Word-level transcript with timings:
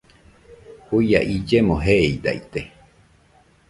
Juia 0.87 1.21
illeno 1.35 1.79
jeeidaite 1.87 2.69